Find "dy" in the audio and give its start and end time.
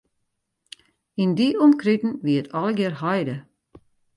1.37-1.47